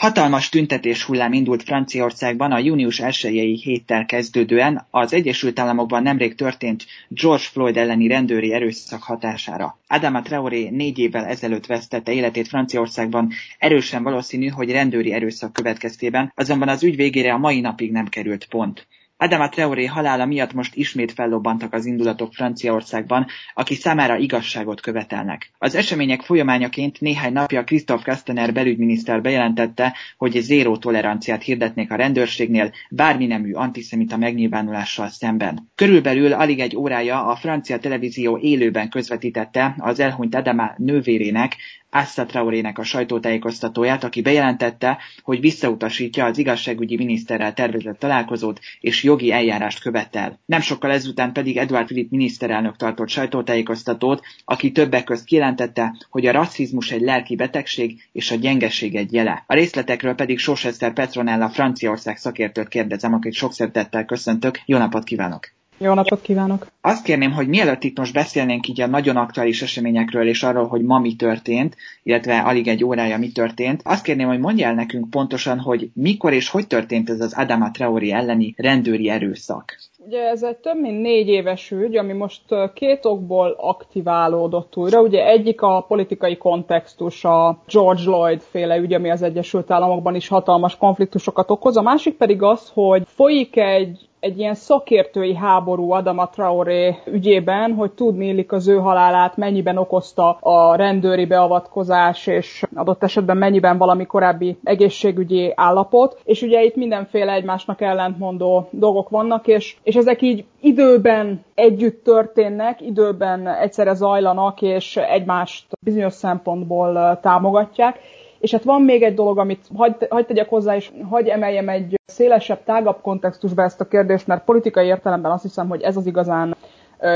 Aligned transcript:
Hatalmas 0.00 0.48
tüntetés 0.48 1.02
hullám 1.02 1.32
indult 1.32 1.62
Franciaországban 1.62 2.52
a 2.52 2.58
június 2.58 3.00
1 3.00 3.60
héttel 3.62 4.06
kezdődően 4.06 4.86
az 4.90 5.12
Egyesült 5.12 5.58
Államokban 5.58 6.02
nemrég 6.02 6.34
történt 6.34 6.86
George 7.08 7.42
Floyd 7.42 7.76
elleni 7.76 8.06
rendőri 8.06 8.52
erőszak 8.52 9.02
hatására. 9.02 9.78
Adama 9.86 10.22
Traoré 10.22 10.68
négy 10.68 10.98
évvel 10.98 11.24
ezelőtt 11.24 11.66
vesztette 11.66 12.12
életét 12.12 12.48
Franciaországban, 12.48 13.32
erősen 13.58 14.02
valószínű, 14.02 14.46
hogy 14.46 14.70
rendőri 14.70 15.12
erőszak 15.12 15.52
következtében, 15.52 16.32
azonban 16.34 16.68
az 16.68 16.82
ügy 16.82 16.96
végére 16.96 17.32
a 17.32 17.38
mai 17.38 17.60
napig 17.60 17.92
nem 17.92 18.06
került 18.06 18.44
pont. 18.44 18.86
Adama 19.22 19.48
Traoré 19.48 19.84
halála 19.84 20.26
miatt 20.26 20.52
most 20.52 20.74
ismét 20.74 21.12
fellobbantak 21.12 21.72
az 21.72 21.86
indulatok 21.86 22.32
Franciaországban, 22.32 23.26
aki 23.54 23.74
számára 23.74 24.16
igazságot 24.16 24.80
követelnek. 24.80 25.50
Az 25.58 25.74
események 25.74 26.20
folyamányaként 26.20 27.00
néhány 27.00 27.32
napja 27.32 27.64
Christophe 27.64 28.12
Castaner 28.12 28.52
belügyminiszter 28.52 29.20
bejelentette, 29.20 29.96
hogy 30.16 30.40
zéró 30.40 30.76
toleranciát 30.76 31.42
hirdetnék 31.42 31.90
a 31.90 31.96
rendőrségnél 31.96 32.72
bármi 32.90 33.26
nemű 33.26 33.52
antiszemita 33.52 34.16
megnyilvánulással 34.16 35.08
szemben. 35.08 35.70
Körülbelül 35.74 36.32
alig 36.32 36.60
egy 36.60 36.76
órája 36.76 37.26
a 37.26 37.36
francia 37.36 37.78
televízió 37.78 38.38
élőben 38.38 38.88
közvetítette 38.88 39.74
az 39.78 40.00
elhunyt 40.00 40.34
Adama 40.34 40.74
nővérének, 40.76 41.56
Assa 41.90 42.26
Traorének 42.26 42.78
a 42.78 42.82
sajtótájékoztatóját, 42.82 44.04
aki 44.04 44.22
bejelentette, 44.22 44.98
hogy 45.22 45.40
visszautasítja 45.40 46.24
az 46.24 46.38
igazságügyi 46.38 46.96
miniszterrel 46.96 47.54
tervezett 47.54 47.98
találkozót 47.98 48.60
és 48.80 49.02
jogi 49.02 49.32
eljárást 49.32 49.80
követel. 49.80 50.40
Nem 50.46 50.60
sokkal 50.60 50.90
ezután 50.90 51.32
pedig 51.32 51.56
Edward 51.56 51.86
Philip 51.86 52.10
miniszterelnök 52.10 52.76
tartott 52.76 53.08
sajtótájékoztatót, 53.08 54.20
aki 54.44 54.72
többek 54.72 55.04
közt 55.04 55.24
kijelentette, 55.24 55.94
hogy 56.10 56.26
a 56.26 56.32
rasszizmus 56.32 56.90
egy 56.90 57.00
lelki 57.02 57.36
betegség 57.36 58.08
és 58.12 58.30
a 58.30 58.36
gyengeség 58.36 58.94
egy 58.96 59.12
jele. 59.12 59.44
A 59.46 59.54
részletekről 59.54 60.14
pedig 60.14 60.38
Sosester 60.38 60.92
Petronella 60.92 61.48
Franciaország 61.48 62.16
szakértőt 62.16 62.68
kérdezem, 62.68 63.14
akit 63.14 63.32
sok 63.32 63.52
szeretettel 63.52 64.04
köszöntök. 64.04 64.60
Jó 64.64 64.78
napot 64.78 65.04
kívánok! 65.04 65.59
Jó 65.82 65.94
napot 65.94 66.20
kívánok! 66.20 66.66
Azt 66.80 67.04
kérném, 67.04 67.32
hogy 67.32 67.48
mielőtt 67.48 67.84
itt 67.84 67.98
most 67.98 68.12
beszélnénk 68.12 68.68
így 68.68 68.80
a 68.80 68.86
nagyon 68.86 69.16
aktuális 69.16 69.62
eseményekről 69.62 70.28
és 70.28 70.42
arról, 70.42 70.66
hogy 70.66 70.82
ma 70.82 70.98
mi 70.98 71.16
történt, 71.16 71.76
illetve 72.02 72.38
alig 72.38 72.68
egy 72.68 72.84
órája 72.84 73.18
mi 73.18 73.32
történt, 73.32 73.80
azt 73.84 74.04
kérném, 74.04 74.28
hogy 74.28 74.38
mondja 74.38 74.66
el 74.66 74.74
nekünk 74.74 75.10
pontosan, 75.10 75.58
hogy 75.58 75.90
mikor 75.94 76.32
és 76.32 76.48
hogy 76.48 76.66
történt 76.66 77.10
ez 77.10 77.20
az 77.20 77.34
Adama 77.38 77.70
Traori 77.70 78.12
elleni 78.12 78.54
rendőri 78.56 79.08
erőszak. 79.08 79.76
Ugye 80.06 80.28
ez 80.28 80.42
egy 80.42 80.56
több 80.56 80.80
mint 80.80 81.00
négy 81.00 81.28
éves 81.28 81.70
ügy, 81.70 81.96
ami 81.96 82.12
most 82.12 82.42
két 82.74 83.04
okból 83.04 83.54
aktiválódott 83.58 84.76
újra. 84.76 85.00
Ugye 85.00 85.26
egyik 85.26 85.62
a 85.62 85.84
politikai 85.88 86.36
kontextus, 86.36 87.24
a 87.24 87.62
George 87.72 88.02
Lloyd 88.04 88.40
féle 88.40 88.76
ügy, 88.76 88.94
ami 88.94 89.10
az 89.10 89.22
Egyesült 89.22 89.70
Államokban 89.70 90.14
is 90.14 90.28
hatalmas 90.28 90.76
konfliktusokat 90.76 91.50
okoz. 91.50 91.76
A 91.76 91.82
másik 91.82 92.16
pedig 92.16 92.42
az, 92.42 92.70
hogy 92.74 93.02
folyik 93.06 93.56
egy 93.56 94.08
egy 94.20 94.38
ilyen 94.38 94.54
szakértői 94.54 95.34
háború 95.34 95.90
Adama 95.90 96.28
Traoré 96.28 96.96
ügyében, 97.06 97.72
hogy 97.72 97.92
tudni 97.92 98.26
illik 98.26 98.52
az 98.52 98.68
ő 98.68 98.76
halálát, 98.76 99.36
mennyiben 99.36 99.76
okozta 99.76 100.30
a 100.30 100.76
rendőri 100.76 101.26
beavatkozás, 101.26 102.26
és 102.26 102.62
adott 102.74 103.02
esetben 103.02 103.36
mennyiben 103.36 103.78
valami 103.78 104.06
korábbi 104.06 104.58
egészségügyi 104.64 105.52
állapot. 105.54 106.20
És 106.24 106.42
ugye 106.42 106.62
itt 106.62 106.76
mindenféle 106.76 107.32
egymásnak 107.32 107.80
ellentmondó 107.80 108.68
dolgok 108.70 109.08
vannak, 109.08 109.46
és, 109.46 109.76
és 109.82 109.94
ezek 109.94 110.22
így 110.22 110.44
időben 110.60 111.44
együtt 111.54 112.04
történnek, 112.04 112.80
időben 112.80 113.48
egyszerre 113.48 113.94
zajlanak, 113.94 114.62
és 114.62 114.96
egymást 114.96 115.66
bizonyos 115.84 116.12
szempontból 116.12 117.18
támogatják. 117.22 117.98
És 118.40 118.52
hát 118.52 118.64
van 118.64 118.82
még 118.82 119.02
egy 119.02 119.14
dolog, 119.14 119.38
amit 119.38 119.66
hagyd, 119.76 120.06
hagy 120.08 120.26
tegyek 120.26 120.48
hozzá, 120.48 120.76
és 120.76 120.90
hagy 121.10 121.28
emeljem 121.28 121.68
egy 121.68 121.94
szélesebb, 122.06 122.64
tágabb 122.64 123.00
kontextusba 123.02 123.62
ezt 123.62 123.80
a 123.80 123.88
kérdést, 123.88 124.26
mert 124.26 124.44
politikai 124.44 124.86
értelemben 124.86 125.32
azt 125.32 125.42
hiszem, 125.42 125.68
hogy 125.68 125.82
ez 125.82 125.96
az 125.96 126.06
igazán 126.06 126.56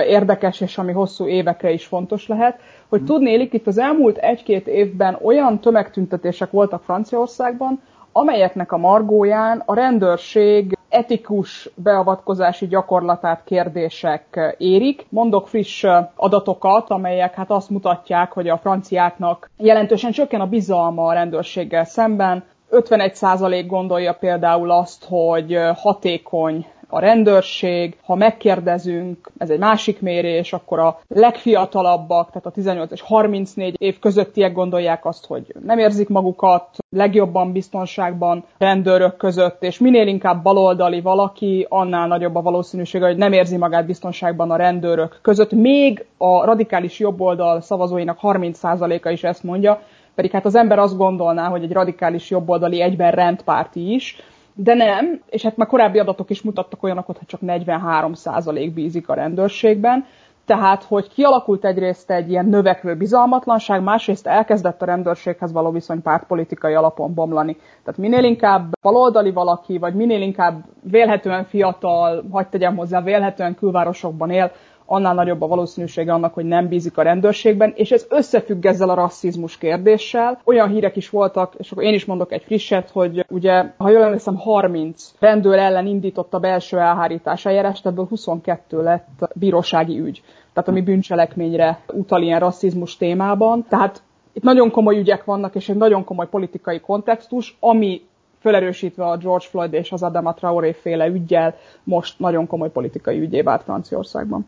érdekes, 0.06 0.60
és 0.60 0.78
ami 0.78 0.92
hosszú 0.92 1.26
évekre 1.26 1.70
is 1.70 1.86
fontos 1.86 2.28
lehet, 2.28 2.60
hogy 2.88 3.00
mm. 3.00 3.04
tudnélik, 3.04 3.52
itt 3.52 3.66
az 3.66 3.78
elmúlt 3.78 4.16
egy-két 4.16 4.66
évben 4.66 5.18
olyan 5.22 5.60
tömegtüntetések 5.60 6.50
voltak 6.50 6.82
Franciaországban, 6.82 7.80
amelyeknek 8.12 8.72
a 8.72 8.76
margóján 8.76 9.62
a 9.66 9.74
rendőrség 9.74 10.73
etikus 10.94 11.68
beavatkozási 11.74 12.66
gyakorlatát 12.66 13.44
kérdések 13.44 14.54
érik. 14.58 15.06
Mondok 15.08 15.48
friss 15.48 15.84
adatokat, 16.14 16.90
amelyek 16.90 17.34
hát 17.34 17.50
azt 17.50 17.70
mutatják, 17.70 18.32
hogy 18.32 18.48
a 18.48 18.58
franciáknak 18.58 19.50
jelentősen 19.56 20.12
csökken 20.12 20.40
a 20.40 20.46
bizalma 20.46 21.06
a 21.06 21.12
rendőrséggel 21.12 21.84
szemben. 21.84 22.44
51% 22.70 23.64
gondolja 23.66 24.12
például 24.12 24.70
azt, 24.70 25.04
hogy 25.08 25.58
hatékony 25.76 26.66
a 26.88 26.98
rendőrség, 26.98 27.96
ha 28.02 28.14
megkérdezünk, 28.14 29.30
ez 29.38 29.50
egy 29.50 29.58
másik 29.58 30.00
mérés, 30.00 30.52
akkor 30.52 30.78
a 30.78 30.98
legfiatalabbak, 31.08 32.28
tehát 32.28 32.46
a 32.46 32.50
18 32.50 32.92
és 32.92 33.00
34 33.00 33.74
év 33.78 33.98
közöttiek 33.98 34.52
gondolják 34.52 35.06
azt, 35.06 35.26
hogy 35.26 35.54
nem 35.64 35.78
érzik 35.78 36.08
magukat 36.08 36.68
legjobban 36.90 37.52
biztonságban 37.52 38.44
rendőrök 38.58 39.16
között, 39.16 39.62
és 39.62 39.78
minél 39.78 40.06
inkább 40.06 40.42
baloldali 40.42 41.00
valaki, 41.00 41.66
annál 41.68 42.06
nagyobb 42.06 42.34
a 42.34 42.42
valószínűsége, 42.42 43.06
hogy 43.06 43.16
nem 43.16 43.32
érzi 43.32 43.56
magát 43.56 43.86
biztonságban 43.86 44.50
a 44.50 44.56
rendőrök 44.56 45.18
között. 45.22 45.52
Még 45.52 46.04
a 46.16 46.44
radikális 46.44 46.98
jobboldal 46.98 47.60
szavazóinak 47.60 48.18
30%-a 48.22 49.08
is 49.08 49.24
ezt 49.24 49.42
mondja, 49.42 49.80
pedig 50.14 50.30
hát 50.30 50.44
az 50.44 50.54
ember 50.54 50.78
azt 50.78 50.96
gondolná, 50.96 51.48
hogy 51.48 51.62
egy 51.62 51.72
radikális 51.72 52.30
jobboldali 52.30 52.80
egyben 52.80 53.10
rendpárti 53.10 53.94
is, 53.94 54.16
de 54.54 54.74
nem, 54.74 55.20
és 55.26 55.42
hát 55.42 55.56
már 55.56 55.66
korábbi 55.66 55.98
adatok 55.98 56.30
is 56.30 56.42
mutattak 56.42 56.82
olyanokat, 56.82 57.18
hogy 57.18 57.26
csak 57.26 57.40
43% 57.42 58.70
bízik 58.74 59.08
a 59.08 59.14
rendőrségben, 59.14 60.04
tehát, 60.46 60.82
hogy 60.84 61.08
kialakult 61.08 61.64
egyrészt 61.64 62.10
egy 62.10 62.30
ilyen 62.30 62.46
növekvő 62.46 62.96
bizalmatlanság, 62.96 63.82
másrészt 63.82 64.26
elkezdett 64.26 64.82
a 64.82 64.84
rendőrséghez 64.84 65.52
való 65.52 65.70
viszony 65.70 66.02
pártpolitikai 66.02 66.74
alapon 66.74 67.14
bomlani. 67.14 67.56
Tehát 67.84 68.00
minél 68.00 68.24
inkább 68.24 68.72
baloldali 68.82 69.30
valaki, 69.30 69.78
vagy 69.78 69.94
minél 69.94 70.22
inkább 70.22 70.64
vélhetően 70.82 71.44
fiatal, 71.44 72.24
hagyd 72.30 72.48
tegyem 72.48 72.76
hozzá, 72.76 73.02
vélhetően 73.02 73.54
külvárosokban 73.54 74.30
él, 74.30 74.52
annál 74.86 75.14
nagyobb 75.14 75.42
a 75.42 75.46
valószínűsége 75.46 76.12
annak, 76.12 76.34
hogy 76.34 76.44
nem 76.44 76.68
bízik 76.68 76.98
a 76.98 77.02
rendőrségben, 77.02 77.72
és 77.76 77.90
ez 77.90 78.06
összefügg 78.08 78.64
ezzel 78.64 78.90
a 78.90 78.94
rasszizmus 78.94 79.58
kérdéssel. 79.58 80.40
Olyan 80.44 80.68
hírek 80.68 80.96
is 80.96 81.10
voltak, 81.10 81.54
és 81.58 81.70
akkor 81.70 81.84
én 81.84 81.94
is 81.94 82.04
mondok 82.04 82.32
egy 82.32 82.42
frisset, 82.42 82.90
hogy 82.90 83.24
ugye, 83.28 83.64
ha 83.76 83.90
jól 83.90 84.02
emlékszem, 84.02 84.36
30 84.36 85.12
rendőr 85.18 85.58
ellen 85.58 85.86
indított 85.86 86.34
a 86.34 86.38
belső 86.38 86.78
elhárítás 86.78 87.46
eljárást, 87.46 87.86
ebből 87.86 88.06
22 88.06 88.82
lett 88.82 89.08
bírósági 89.34 89.98
ügy. 89.98 90.22
Tehát 90.52 90.68
ami 90.68 90.80
bűncselekményre 90.80 91.80
utal 91.92 92.22
ilyen 92.22 92.40
rasszizmus 92.40 92.96
témában. 92.96 93.66
Tehát 93.68 94.02
itt 94.32 94.42
nagyon 94.42 94.70
komoly 94.70 94.98
ügyek 94.98 95.24
vannak, 95.24 95.54
és 95.54 95.68
egy 95.68 95.76
nagyon 95.76 96.04
komoly 96.04 96.28
politikai 96.28 96.80
kontextus, 96.80 97.56
ami 97.60 98.02
felerősítve 98.38 99.04
a 99.04 99.16
George 99.16 99.46
Floyd 99.46 99.72
és 99.72 99.92
az 99.92 100.02
Adama 100.02 100.34
Traoré 100.34 100.72
féle 100.72 101.06
ügyjel 101.06 101.54
most 101.84 102.18
nagyon 102.18 102.46
komoly 102.46 102.70
politikai 102.70 103.20
ügyé 103.20 103.40
vált 103.40 103.62
Franciaországban. 103.62 104.46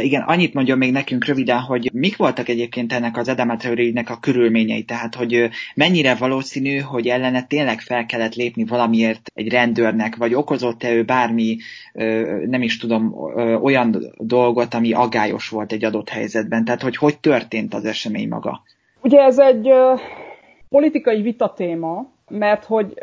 Igen, 0.00 0.22
annyit 0.22 0.54
mondjon 0.54 0.78
még 0.78 0.92
nekünk 0.92 1.24
röviden, 1.24 1.58
hogy 1.58 1.90
mik 1.92 2.16
voltak 2.16 2.48
egyébként 2.48 2.92
ennek 2.92 3.16
az 3.16 3.28
Adama 3.28 3.56
a 4.04 4.20
körülményei, 4.20 4.82
tehát 4.82 5.14
hogy 5.14 5.48
mennyire 5.74 6.14
valószínű, 6.14 6.78
hogy 6.78 7.06
ellene 7.06 7.42
tényleg 7.42 7.80
fel 7.80 8.06
kellett 8.06 8.34
lépni 8.34 8.64
valamiért 8.64 9.30
egy 9.34 9.48
rendőrnek, 9.48 10.16
vagy 10.16 10.34
okozott-e 10.34 10.92
ő 10.92 11.04
bármi, 11.04 11.56
nem 12.46 12.62
is 12.62 12.78
tudom, 12.78 13.14
olyan 13.62 13.96
dolgot, 14.16 14.74
ami 14.74 14.92
agályos 14.92 15.48
volt 15.48 15.72
egy 15.72 15.84
adott 15.84 16.08
helyzetben, 16.08 16.64
tehát 16.64 16.82
hogy 16.82 16.96
hogy 16.96 17.18
történt 17.18 17.74
az 17.74 17.84
esemény 17.84 18.28
maga? 18.28 18.62
Ugye 19.02 19.20
ez 19.20 19.38
egy 19.38 19.70
politikai 20.68 21.22
vitatéma, 21.22 22.06
mert 22.28 22.64
hogy 22.64 22.94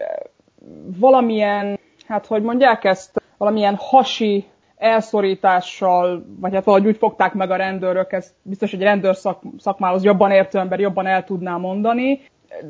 valamilyen, 0.99 1.79
hát 2.07 2.25
hogy 2.25 2.41
mondják 2.41 2.83
ezt, 2.83 3.21
valamilyen 3.37 3.75
hasi 3.75 4.45
elszorítással, 4.77 6.25
vagy 6.39 6.53
hát 6.53 6.63
valahogy 6.63 6.87
úgy 6.87 6.97
fogták 6.97 7.33
meg 7.33 7.51
a 7.51 7.55
rendőrök, 7.55 8.11
ez 8.11 8.33
biztos, 8.41 8.71
hogy 8.71 8.81
rendőr 8.81 9.15
szak, 9.15 9.41
szakmához 9.57 10.03
jobban 10.03 10.31
értő 10.31 10.59
ember 10.59 10.79
jobban 10.79 11.07
el 11.07 11.23
tudná 11.23 11.57
mondani, 11.57 12.21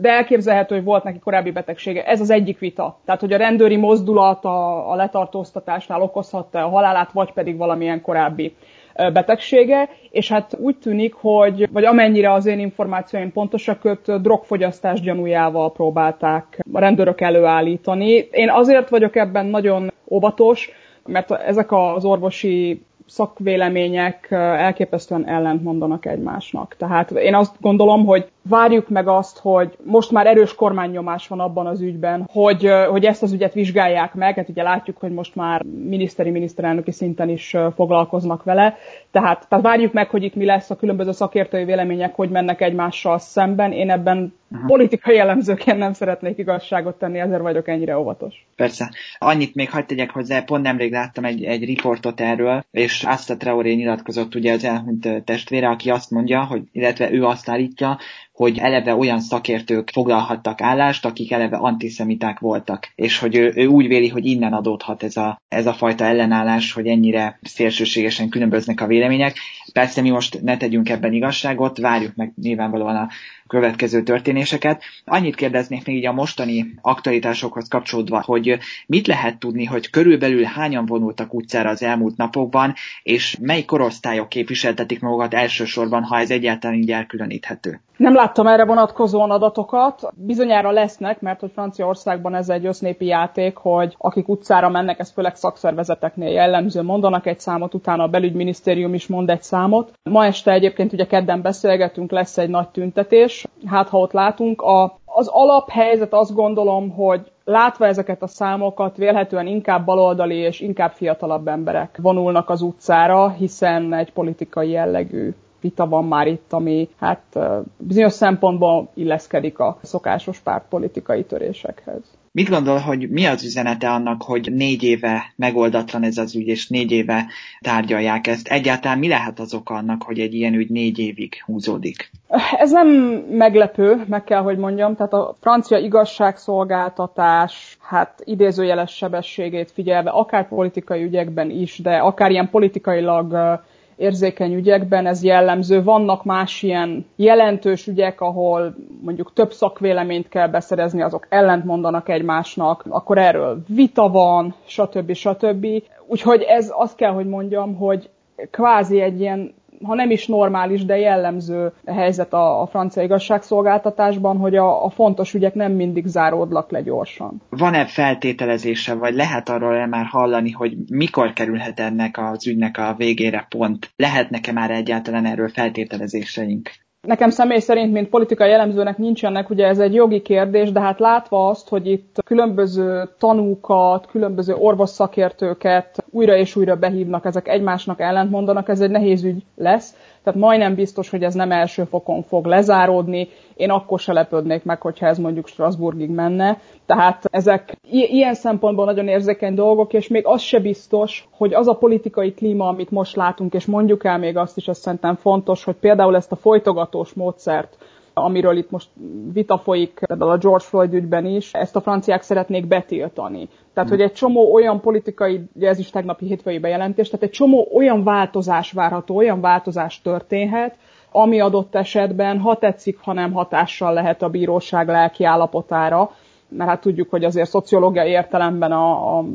de 0.01 0.09
elképzelhető, 0.09 0.75
hogy 0.75 0.83
volt 0.83 1.03
neki 1.03 1.19
korábbi 1.19 1.51
betegsége. 1.51 2.05
Ez 2.05 2.21
az 2.21 2.29
egyik 2.29 2.59
vita. 2.59 2.99
Tehát, 3.05 3.21
hogy 3.21 3.33
a 3.33 3.37
rendőri 3.37 3.75
mozdulat 3.75 4.45
a, 4.45 4.91
a 4.91 4.95
letartóztatásnál 4.95 6.01
okozhatta 6.01 6.63
a 6.63 6.69
halálát, 6.69 7.11
vagy 7.11 7.31
pedig 7.33 7.57
valamilyen 7.57 8.01
korábbi 8.01 8.55
betegsége, 8.95 9.89
és 10.09 10.29
hát 10.29 10.57
úgy 10.59 10.77
tűnik, 10.77 11.13
hogy, 11.13 11.69
vagy 11.71 11.85
amennyire 11.85 12.33
az 12.33 12.45
én 12.45 12.59
információim 12.59 13.31
pontosak, 13.31 13.85
őt 13.85 14.21
drogfogyasztás 14.21 15.01
gyanújával 15.01 15.71
próbálták 15.71 16.59
a 16.73 16.79
rendőrök 16.79 17.21
előállítani. 17.21 18.27
Én 18.31 18.49
azért 18.49 18.89
vagyok 18.89 19.15
ebben 19.15 19.45
nagyon 19.45 19.91
óvatos, 20.09 20.71
mert 21.05 21.31
ezek 21.31 21.71
az 21.71 22.05
orvosi 22.05 22.83
szakvélemények 23.07 24.27
elképesztően 24.31 25.27
ellent 25.27 25.63
mondanak 25.63 26.05
egymásnak. 26.05 26.75
Tehát 26.77 27.11
én 27.11 27.35
azt 27.35 27.55
gondolom, 27.61 28.05
hogy 28.05 28.31
várjuk 28.49 28.89
meg 28.89 29.07
azt, 29.07 29.39
hogy 29.39 29.77
most 29.83 30.11
már 30.11 30.27
erős 30.27 30.55
kormánynyomás 30.55 31.27
van 31.27 31.39
abban 31.39 31.67
az 31.67 31.81
ügyben, 31.81 32.29
hogy, 32.31 32.69
hogy 32.89 33.05
ezt 33.05 33.23
az 33.23 33.33
ügyet 33.33 33.53
vizsgálják 33.53 34.13
meg, 34.13 34.35
hát 34.35 34.49
ugye 34.49 34.63
látjuk, 34.63 34.97
hogy 34.97 35.11
most 35.11 35.35
már 35.35 35.61
miniszteri, 35.63 36.29
miniszterelnöki 36.29 36.91
szinten 36.91 37.29
is 37.29 37.55
foglalkoznak 37.75 38.43
vele, 38.43 38.77
tehát, 39.11 39.45
tehát 39.49 39.65
várjuk 39.65 39.93
meg, 39.93 40.09
hogy 40.09 40.23
itt 40.23 40.35
mi 40.35 40.45
lesz, 40.45 40.69
a 40.69 40.75
különböző 40.75 41.11
szakértői 41.11 41.63
vélemények, 41.63 42.15
hogy 42.15 42.29
mennek 42.29 42.61
egymással 42.61 43.17
szemben. 43.17 43.71
Én 43.71 43.91
ebben 43.91 44.33
Aha. 44.51 44.65
politikai 44.65 45.15
jellemzőként 45.15 45.77
nem 45.77 45.93
szeretnék 45.93 46.37
igazságot 46.37 46.97
tenni, 46.97 47.19
ezért 47.19 47.41
vagyok 47.41 47.67
ennyire 47.67 47.97
óvatos. 47.97 48.45
Persze. 48.55 48.91
Annyit 49.17 49.55
még 49.55 49.69
hagyd 49.69 49.87
tegyek 49.87 50.09
hozzá, 50.09 50.41
pont 50.41 50.63
nemrég 50.63 50.91
láttam 50.91 51.25
egy, 51.25 51.43
egy 51.43 51.65
riportot 51.65 52.21
erről, 52.21 52.65
és 52.71 53.03
azt 53.03 53.29
a 53.29 53.37
Traoré 53.37 53.73
nyilatkozott 53.73 54.35
ugye 54.35 54.53
az 54.53 54.63
elhunyt 54.63 55.23
testvére, 55.25 55.67
aki 55.69 55.89
azt 55.89 56.11
mondja, 56.11 56.43
hogy, 56.43 56.61
illetve 56.71 57.11
ő 57.11 57.23
azt 57.23 57.49
állítja, 57.49 57.97
hogy 58.35 58.57
eleve 58.57 58.95
olyan 58.95 59.19
szakértők 59.19 59.89
foglalhattak 59.93 60.61
állást, 60.61 61.05
akik 61.05 61.31
eleve 61.31 61.57
antiszemiták 61.57 62.39
voltak, 62.39 62.91
és 62.95 63.19
hogy 63.19 63.35
ő, 63.35 63.51
ő 63.55 63.65
úgy 63.65 63.87
véli, 63.87 64.07
hogy 64.09 64.25
innen 64.25 64.53
adódhat 64.53 65.03
ez 65.03 65.17
a, 65.17 65.41
ez 65.47 65.65
a 65.65 65.73
fajta 65.73 66.05
ellenállás, 66.05 66.71
hogy 66.71 66.87
ennyire 66.87 67.39
szélsőségesen 67.41 68.29
különböznek 68.29 68.81
a 68.81 68.87
vélemények. 68.87 69.37
Persze 69.73 70.01
mi 70.01 70.09
most 70.09 70.41
ne 70.41 70.57
tegyünk 70.57 70.89
ebben 70.89 71.13
igazságot, 71.13 71.77
várjuk 71.77 72.15
meg 72.15 72.33
nyilvánvalóan 72.41 72.95
a 72.95 73.09
következő 73.47 74.03
történéseket. 74.03 74.83
Annyit 75.05 75.35
kérdeznék 75.35 75.85
még 75.85 75.95
így 75.95 76.05
a 76.05 76.13
mostani 76.13 76.73
aktualitásokhoz 76.81 77.67
kapcsolódva, 77.67 78.21
hogy 78.21 78.57
mit 78.87 79.07
lehet 79.07 79.39
tudni, 79.39 79.65
hogy 79.65 79.89
körülbelül 79.89 80.43
hányan 80.43 80.85
vonultak 80.85 81.33
utcára 81.33 81.69
az 81.69 81.83
elmúlt 81.83 82.17
napokban, 82.17 82.73
és 83.03 83.37
mely 83.41 83.63
korosztályok 83.63 84.29
képviseltetik 84.29 84.99
magukat 84.99 85.33
elsősorban, 85.33 86.03
ha 86.03 86.19
ez 86.19 86.31
egyáltalán 86.31 86.77
így 86.77 86.91
elkülöníthető? 86.91 87.81
Nem 87.97 88.13
láttam 88.13 88.47
erre 88.47 88.65
vonatkozóan 88.65 89.31
adatokat. 89.31 90.09
Bizonyára 90.15 90.71
lesznek, 90.71 91.21
mert 91.21 91.39
hogy 91.39 91.51
Franciaországban 91.51 92.35
ez 92.35 92.49
egy 92.49 92.65
össznépi 92.65 93.05
játék, 93.05 93.57
hogy 93.57 93.95
akik 93.97 94.27
utcára 94.27 94.69
mennek, 94.69 94.99
ez 94.99 95.11
főleg 95.11 95.35
szakszervezeteknél 95.35 96.29
jellemző, 96.29 96.81
mondanak 96.81 97.25
egy 97.25 97.39
számot, 97.39 97.73
utána 97.73 98.03
a 98.03 98.07
belügyminisztérium 98.07 98.93
is 98.93 99.07
mond 99.07 99.29
egy 99.29 99.41
számot. 99.41 99.91
Ma 100.03 100.25
este 100.25 100.51
egyébként 100.51 100.93
ugye 100.93 101.05
kedden 101.05 101.41
beszélgetünk, 101.41 102.11
lesz 102.11 102.37
egy 102.37 102.49
nagy 102.49 102.69
tüntetés, 102.69 103.45
hát 103.65 103.89
ha 103.89 103.97
ott 103.97 104.11
látunk. 104.11 104.61
A, 104.61 104.97
az 105.05 105.27
alaphelyzet 105.27 106.13
azt 106.13 106.33
gondolom, 106.33 106.89
hogy 106.89 107.31
látva 107.43 107.85
ezeket 107.85 108.21
a 108.21 108.27
számokat, 108.27 108.97
vélhetően 108.97 109.47
inkább 109.47 109.85
baloldali 109.85 110.35
és 110.35 110.59
inkább 110.59 110.91
fiatalabb 110.91 111.47
emberek 111.47 111.99
vonulnak 112.01 112.49
az 112.49 112.61
utcára, 112.61 113.29
hiszen 113.29 113.93
egy 113.93 114.13
politikai 114.13 114.69
jellegű 114.69 115.33
vita 115.65 115.87
van 115.87 116.05
már 116.05 116.27
itt, 116.27 116.53
ami 116.53 116.89
hát 116.99 117.39
bizonyos 117.77 118.13
szempontból 118.13 118.89
illeszkedik 118.93 119.59
a 119.59 119.79
szokásos 119.81 120.39
pártpolitikai 120.39 121.23
törésekhez. 121.23 122.01
Mit 122.31 122.49
gondol, 122.49 122.77
hogy 122.77 123.09
mi 123.09 123.25
az 123.25 123.43
üzenete 123.43 123.89
annak, 123.89 124.23
hogy 124.23 124.53
négy 124.53 124.83
éve 124.83 125.33
megoldatlan 125.35 126.03
ez 126.03 126.17
az 126.17 126.35
ügy, 126.35 126.47
és 126.47 126.67
négy 126.67 126.91
éve 126.91 127.25
tárgyalják 127.61 128.27
ezt? 128.27 128.47
Egyáltalán 128.47 128.99
mi 128.99 129.07
lehet 129.07 129.39
az 129.39 129.53
oka 129.53 129.73
annak, 129.73 130.03
hogy 130.03 130.19
egy 130.19 130.33
ilyen 130.33 130.53
ügy 130.53 130.69
négy 130.69 130.99
évig 130.99 131.33
húzódik? 131.45 132.11
Ez 132.57 132.71
nem 132.71 132.87
meglepő, 133.29 134.03
meg 134.07 134.23
kell, 134.23 134.41
hogy 134.41 134.57
mondjam. 134.57 134.95
Tehát 134.95 135.13
a 135.13 135.35
francia 135.39 135.77
igazságszolgáltatás, 135.77 137.77
hát 137.81 138.21
idézőjeles 138.23 138.95
sebességét 138.95 139.71
figyelve, 139.71 140.09
akár 140.09 140.47
politikai 140.47 141.03
ügyekben 141.03 141.49
is, 141.49 141.79
de 141.79 141.97
akár 141.97 142.31
ilyen 142.31 142.49
politikailag 142.49 143.59
érzékeny 143.95 144.53
ügyekben 144.53 145.05
ez 145.07 145.23
jellemző. 145.23 145.83
Vannak 145.83 146.23
más 146.23 146.63
ilyen 146.63 147.05
jelentős 147.15 147.87
ügyek, 147.87 148.21
ahol 148.21 148.75
mondjuk 149.01 149.33
több 149.33 149.51
szakvéleményt 149.53 150.27
kell 150.27 150.47
beszerezni, 150.47 151.01
azok 151.01 151.25
ellent 151.29 151.65
mondanak 151.65 152.09
egymásnak, 152.09 152.85
akkor 152.89 153.17
erről 153.17 153.63
vita 153.67 154.09
van, 154.09 154.55
stb. 154.65 155.13
stb. 155.13 155.67
Úgyhogy 156.07 156.41
ez 156.41 156.71
azt 156.75 156.95
kell, 156.95 157.11
hogy 157.11 157.27
mondjam, 157.27 157.75
hogy 157.75 158.09
kvázi 158.51 159.01
egy 159.01 159.19
ilyen 159.19 159.53
ha 159.83 159.95
nem 159.95 160.11
is 160.11 160.27
normális, 160.27 160.85
de 160.85 160.97
jellemző 160.97 161.73
helyzet 161.85 162.33
a, 162.33 162.61
a 162.61 162.67
francia 162.67 163.03
igazságszolgáltatásban, 163.03 164.37
hogy 164.37 164.55
a, 164.55 164.85
a 164.85 164.89
fontos 164.89 165.33
ügyek 165.33 165.53
nem 165.53 165.71
mindig 165.71 166.05
záródlak 166.05 166.71
le 166.71 166.81
gyorsan. 166.81 167.41
Van-e 167.49 167.85
feltételezése, 167.85 168.93
vagy 168.93 169.13
lehet 169.13 169.49
arról 169.49 169.85
már 169.85 170.05
hallani, 170.05 170.51
hogy 170.51 170.77
mikor 170.89 171.33
kerülhet 171.33 171.79
ennek 171.79 172.17
az 172.17 172.47
ügynek 172.47 172.77
a 172.77 172.93
végére 172.97 173.45
pont? 173.49 173.91
Lehetnek-e 173.95 174.51
már 174.51 174.71
egyáltalán 174.71 175.25
erről 175.25 175.49
feltételezéseink? 175.49 176.69
Nekem 177.05 177.29
személy 177.29 177.59
szerint, 177.59 177.93
mint 177.93 178.09
politikai 178.09 178.51
elemzőnek 178.51 178.97
nincsenek, 178.97 179.49
ugye 179.49 179.67
ez 179.67 179.79
egy 179.79 179.93
jogi 179.93 180.21
kérdés, 180.21 180.71
de 180.71 180.79
hát 180.79 180.99
látva 180.99 181.47
azt, 181.47 181.69
hogy 181.69 181.87
itt 181.87 182.15
különböző 182.25 183.09
tanúkat, 183.19 184.07
különböző 184.07 184.53
orvosszakértőket 184.53 186.03
újra 186.09 186.35
és 186.35 186.55
újra 186.55 186.75
behívnak, 186.75 187.25
ezek 187.25 187.47
egymásnak 187.47 187.99
ellentmondanak, 187.99 188.69
ez 188.69 188.81
egy 188.81 188.89
nehéz 188.89 189.23
ügy 189.23 189.43
lesz 189.55 189.95
tehát 190.25 190.39
majdnem 190.39 190.75
biztos, 190.75 191.09
hogy 191.09 191.23
ez 191.23 191.33
nem 191.33 191.51
első 191.51 191.83
fokon 191.83 192.23
fog 192.23 192.45
lezáródni. 192.45 193.27
Én 193.55 193.69
akkor 193.69 193.99
se 193.99 194.13
lepődnék 194.13 194.63
meg, 194.63 194.81
hogyha 194.81 195.05
ez 195.05 195.17
mondjuk 195.17 195.47
Strasbourgig 195.47 196.09
menne. 196.09 196.59
Tehát 196.85 197.23
ezek 197.31 197.77
ilyen 197.89 198.33
szempontból 198.33 198.85
nagyon 198.85 199.07
érzékeny 199.07 199.53
dolgok, 199.53 199.93
és 199.93 200.07
még 200.07 200.25
az 200.25 200.41
se 200.41 200.59
biztos, 200.59 201.27
hogy 201.31 201.53
az 201.53 201.67
a 201.67 201.73
politikai 201.73 202.33
klíma, 202.33 202.67
amit 202.67 202.91
most 202.91 203.15
látunk, 203.15 203.53
és 203.53 203.65
mondjuk 203.65 204.03
el 204.03 204.17
még 204.17 204.37
azt 204.37 204.57
is, 204.57 204.67
azt 204.67 204.81
szerintem 204.81 205.15
fontos, 205.15 205.63
hogy 205.63 205.75
például 205.75 206.15
ezt 206.15 206.31
a 206.31 206.35
folytogatós 206.35 207.13
módszert, 207.13 207.77
amiről 208.17 208.57
itt 208.57 208.71
most 208.71 208.89
vita 209.33 209.57
folyik, 209.57 209.99
például 210.07 210.31
a 210.31 210.37
George 210.37 210.63
Floyd 210.63 210.93
ügyben 210.93 211.25
is, 211.25 211.53
ezt 211.53 211.75
a 211.75 211.81
franciák 211.81 212.21
szeretnék 212.21 212.67
betiltani. 212.67 213.49
Tehát, 213.73 213.89
hogy 213.89 214.01
egy 214.01 214.13
csomó 214.13 214.53
olyan 214.53 214.81
politikai, 214.81 215.41
ugye 215.53 215.67
ez 215.67 215.79
is 215.79 215.89
tegnapi 215.89 216.25
hétfői 216.25 216.59
bejelentés, 216.59 217.09
tehát 217.09 217.25
egy 217.25 217.31
csomó 217.31 217.67
olyan 217.73 218.03
változás 218.03 218.71
várható, 218.71 219.15
olyan 219.15 219.41
változás 219.41 220.01
történhet, 220.01 220.75
ami 221.11 221.39
adott 221.39 221.75
esetben, 221.75 222.39
ha 222.39 222.57
tetszik, 222.57 222.97
ha 222.99 223.13
nem 223.13 223.31
hatással 223.31 223.93
lehet 223.93 224.21
a 224.21 224.29
bíróság 224.29 224.87
lelki 224.87 225.23
állapotára, 225.23 226.11
mert 226.49 226.69
hát 226.69 226.81
tudjuk, 226.81 227.09
hogy 227.09 227.23
azért 227.23 227.49
szociológiai 227.49 228.09
értelemben 228.09 228.71
a, 228.71 229.17
a 229.17 229.25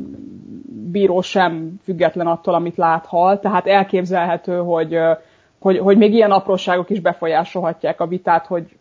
bíró 0.91 1.21
sem 1.21 1.79
független 1.83 2.27
attól, 2.27 2.53
amit 2.53 2.77
láthal, 2.77 3.39
tehát 3.39 3.67
elképzelhető, 3.67 4.57
hogy 4.57 4.97
hogy, 5.61 5.77
hogy 5.77 5.97
még 5.97 6.13
ilyen 6.13 6.31
apróságok 6.31 6.89
is 6.89 6.99
befolyásolhatják 6.99 8.01
a 8.01 8.07
vitát, 8.07 8.45
hogy 8.45 8.77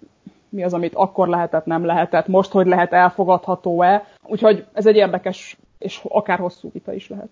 mi 0.48 0.62
az, 0.62 0.74
amit 0.74 0.94
akkor 0.94 1.28
lehetett, 1.28 1.64
nem 1.64 1.84
lehetett, 1.84 2.26
most 2.26 2.50
hogy 2.50 2.66
lehet 2.66 2.92
elfogadható-e. 2.92 4.06
Úgyhogy 4.26 4.64
ez 4.72 4.86
egy 4.86 4.96
érdekes 4.96 5.56
és 5.78 6.00
akár 6.08 6.38
hosszú 6.38 6.70
vita 6.72 6.92
is 6.92 7.08
lehet. 7.08 7.28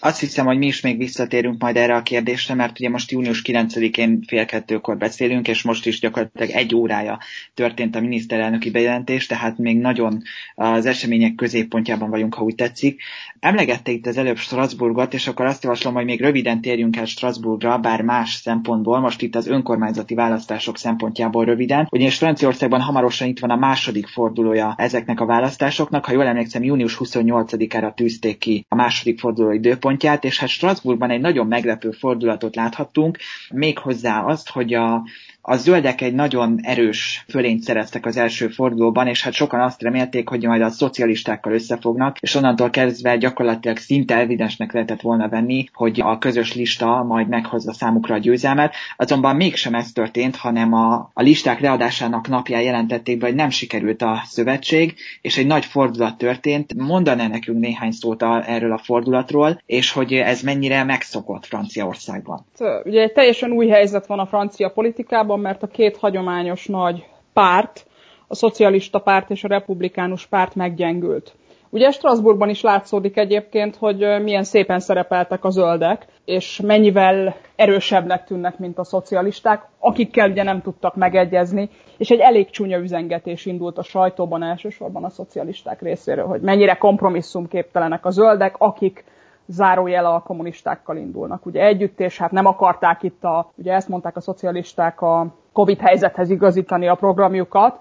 Azt 0.00 0.20
hiszem, 0.20 0.46
hogy 0.46 0.58
mi 0.58 0.66
is 0.66 0.80
még 0.80 0.98
visszatérünk 0.98 1.62
majd 1.62 1.76
erre 1.76 1.94
a 1.94 2.02
kérdésre, 2.02 2.54
mert 2.54 2.80
ugye 2.80 2.88
most 2.88 3.10
június 3.10 3.42
9-én 3.44 4.22
fél 4.26 4.44
kettőkor 4.44 4.96
beszélünk, 4.96 5.48
és 5.48 5.62
most 5.62 5.86
is 5.86 6.00
gyakorlatilag 6.00 6.50
egy 6.50 6.74
órája 6.74 7.18
történt 7.54 7.96
a 7.96 8.00
miniszterelnöki 8.00 8.70
bejelentés, 8.70 9.26
tehát 9.26 9.58
még 9.58 9.78
nagyon 9.78 10.22
az 10.54 10.86
események 10.86 11.34
középpontjában 11.34 12.10
vagyunk, 12.10 12.34
ha 12.34 12.42
úgy 12.42 12.54
tetszik. 12.54 13.02
Emlegette 13.40 13.92
itt 13.92 14.06
az 14.06 14.16
előbb 14.16 14.36
Strasbourgot, 14.36 15.14
és 15.14 15.26
akkor 15.26 15.46
azt 15.46 15.62
javaslom, 15.62 15.94
hogy 15.94 16.04
még 16.04 16.20
röviden 16.20 16.60
térjünk 16.60 16.96
el 16.96 17.04
Strasbourgra, 17.04 17.78
bár 17.78 18.02
más 18.02 18.34
szempontból, 18.34 19.00
most 19.00 19.22
itt 19.22 19.34
az 19.34 19.46
önkormányzati 19.46 20.14
választások 20.14 20.78
szempontjából 20.78 21.44
röviden. 21.44 21.88
Ugyanis 21.90 22.16
Franciaországban 22.16 22.80
hamarosan 22.80 23.28
itt 23.28 23.38
van 23.38 23.50
a 23.50 23.56
második 23.56 24.06
fordulója 24.06 24.74
ezeknek 24.78 25.20
a 25.20 25.26
választásoknak. 25.26 26.04
Ha 26.04 26.12
jól 26.12 26.26
emlékszem, 26.26 26.64
június 26.64 26.96
28-ára 27.00 27.94
tűzték 27.94 28.38
ki 28.38 28.66
a 28.68 28.74
második 28.74 29.18
forduló 29.18 29.50
időpontját, 29.64 30.24
és 30.24 30.38
hát 30.38 30.48
Strasbourgban 30.48 31.10
egy 31.10 31.20
nagyon 31.20 31.46
meglepő 31.46 31.90
fordulatot 31.90 32.56
láthattunk, 32.56 33.18
méghozzá 33.50 34.22
azt, 34.24 34.48
hogy 34.48 34.74
a 34.74 35.02
a 35.46 35.56
zöldek 35.56 36.00
egy 36.00 36.14
nagyon 36.14 36.58
erős 36.62 37.24
fölényt 37.28 37.62
szereztek 37.62 38.06
az 38.06 38.16
első 38.16 38.48
fordulóban, 38.48 39.06
és 39.06 39.22
hát 39.22 39.32
sokan 39.32 39.60
azt 39.60 39.82
remélték, 39.82 40.28
hogy 40.28 40.46
majd 40.46 40.62
a 40.62 40.70
szocialistákkal 40.70 41.52
összefognak, 41.52 42.18
és 42.20 42.34
onnantól 42.34 42.70
kezdve 42.70 43.16
gyakorlatilag 43.16 43.76
szinte 43.76 44.16
evidensnek 44.16 44.72
lehetett 44.72 45.00
volna 45.00 45.28
venni, 45.28 45.64
hogy 45.72 46.00
a 46.00 46.18
közös 46.18 46.54
lista 46.54 47.02
majd 47.02 47.28
meghozza 47.28 47.72
számukra 47.72 48.14
a 48.14 48.18
győzelmet. 48.18 48.74
Azonban 48.96 49.36
mégsem 49.36 49.74
ez 49.74 49.92
történt, 49.92 50.36
hanem 50.36 50.72
a, 50.72 51.10
a 51.12 51.22
listák 51.22 51.60
leadásának 51.60 52.28
napján 52.28 52.62
jelentették 52.62 53.18
be, 53.18 53.26
hogy 53.26 53.34
nem 53.34 53.50
sikerült 53.50 54.02
a 54.02 54.22
szövetség, 54.24 54.94
és 55.20 55.36
egy 55.36 55.46
nagy 55.46 55.64
fordulat 55.64 56.18
történt. 56.18 56.74
Mondaná 56.74 57.26
nekünk 57.26 57.58
néhány 57.58 57.90
szót 57.90 58.22
a, 58.22 58.42
erről 58.46 58.72
a 58.72 58.78
fordulatról, 58.78 59.62
és 59.66 59.92
hogy 59.92 60.12
ez 60.12 60.42
mennyire 60.42 60.84
megszokott 60.84 61.46
Franciaországban. 61.46 62.46
Ugye 62.84 63.02
egy 63.02 63.12
teljesen 63.12 63.50
új 63.50 63.68
helyzet 63.68 64.06
van 64.06 64.18
a 64.18 64.26
francia 64.26 64.68
politikában, 64.68 65.32
korábban, 65.34 65.40
mert 65.40 65.62
a 65.62 65.66
két 65.66 65.96
hagyományos 65.96 66.66
nagy 66.66 67.04
párt, 67.32 67.86
a 68.28 68.34
szocialista 68.34 68.98
párt 68.98 69.30
és 69.30 69.44
a 69.44 69.48
republikánus 69.48 70.26
párt 70.26 70.54
meggyengült. 70.54 71.34
Ugye 71.70 71.90
Strasbourgban 71.90 72.48
is 72.48 72.62
látszódik 72.62 73.16
egyébként, 73.16 73.76
hogy 73.76 74.22
milyen 74.22 74.44
szépen 74.44 74.80
szerepeltek 74.80 75.44
a 75.44 75.50
zöldek, 75.50 76.06
és 76.24 76.60
mennyivel 76.60 77.34
erősebbnek 77.56 78.24
tűnnek, 78.24 78.58
mint 78.58 78.78
a 78.78 78.84
szocialisták, 78.84 79.68
akikkel 79.78 80.30
ugye 80.30 80.42
nem 80.42 80.62
tudtak 80.62 80.96
megegyezni, 80.96 81.68
és 81.98 82.10
egy 82.10 82.20
elég 82.20 82.50
csúnya 82.50 82.78
üzengetés 82.78 83.46
indult 83.46 83.78
a 83.78 83.82
sajtóban 83.82 84.42
elsősorban 84.42 85.04
a 85.04 85.10
szocialisták 85.10 85.82
részéről, 85.82 86.26
hogy 86.26 86.40
mennyire 86.40 86.74
kompromisszumképtelenek 86.74 88.06
a 88.06 88.10
zöldek, 88.10 88.54
akik 88.58 89.04
zárójel 89.46 90.06
a 90.06 90.20
kommunistákkal 90.20 90.96
indulnak. 90.96 91.46
Ugye 91.46 91.64
együtt, 91.64 92.00
és 92.00 92.18
hát 92.18 92.30
nem 92.30 92.46
akarták 92.46 93.02
itt 93.02 93.24
a, 93.24 93.50
ugye 93.54 93.72
ezt 93.72 93.88
mondták 93.88 94.16
a 94.16 94.20
szocialisták 94.20 95.00
a 95.00 95.26
Covid 95.52 95.78
helyzethez 95.78 96.30
igazítani 96.30 96.88
a 96.88 96.94
programjukat. 96.94 97.78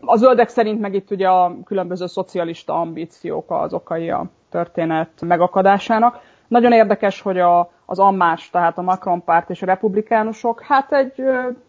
A 0.00 0.16
zöldek 0.16 0.48
szerint 0.48 0.80
meg 0.80 0.94
itt 0.94 1.10
ugye 1.10 1.28
a 1.28 1.56
különböző 1.64 2.06
szocialista 2.06 2.80
ambíciók 2.80 3.50
az 3.50 3.72
okai 3.72 4.10
a 4.10 4.26
történet 4.50 5.10
megakadásának. 5.20 6.20
Nagyon 6.48 6.72
érdekes, 6.72 7.20
hogy 7.20 7.38
a, 7.38 7.70
az 7.86 7.98
Ammás, 7.98 8.50
tehát 8.50 8.78
a 8.78 8.82
Macron 8.82 9.24
párt 9.24 9.50
és 9.50 9.62
a 9.62 9.66
republikánusok, 9.66 10.62
hát 10.62 10.92
egy 10.92 11.22